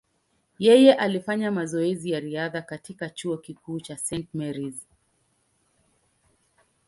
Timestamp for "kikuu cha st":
3.37-4.27